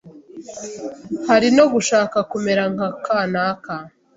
[1.27, 3.73] Hari no gushaka kumera nka kanaka